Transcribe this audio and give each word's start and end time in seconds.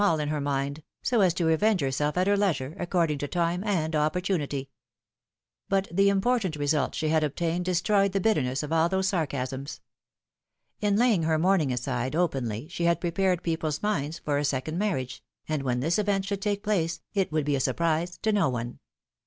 all 0.03 0.19
in 0.19 0.29
her 0.29 0.41
mind, 0.41 0.81
so 1.03 1.21
as 1.21 1.31
to 1.31 1.45
revenge 1.45 1.79
herself 1.79 2.17
at 2.17 2.25
her 2.25 2.35
leisure, 2.35 2.75
according 2.79 3.19
to 3.19 3.27
time 3.27 3.63
and 3.63 3.95
opportunity. 3.95 4.67
But 5.69 5.87
the 5.91 6.09
important 6.09 6.55
result 6.55 6.95
she 6.95 7.09
had 7.09 7.23
obtained 7.23 7.65
destroyed 7.65 8.11
38 8.13 8.13
philom^:ne's 8.13 8.13
marriages. 8.13 8.13
the 8.23 8.29
bitterness 8.41 8.63
of 8.63 8.73
all 8.73 8.89
those 8.89 9.07
sarcasms. 9.09 9.81
In 10.79 10.95
laying 10.95 11.21
her 11.21 11.37
mourn 11.37 11.61
ing 11.61 11.71
aside 11.71 12.15
openly 12.15 12.67
she 12.67 12.85
had 12.85 12.99
prepared 12.99 13.43
people's 13.43 13.83
minds 13.83 14.17
for 14.17 14.39
a 14.39 14.43
second 14.43 14.79
marriage, 14.79 15.23
and 15.47 15.61
when 15.61 15.81
this 15.81 15.99
event 15.99 16.25
should 16.25 16.41
take 16.41 16.63
place, 16.63 17.01
it 17.13 17.31
would 17.31 17.45
be 17.45 17.55
a 17.55 17.59
surprise 17.59 18.17
to 18.23 18.31
no 18.31 18.49
one. 18.49 18.79